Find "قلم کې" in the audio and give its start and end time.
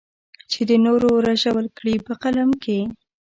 2.23-2.79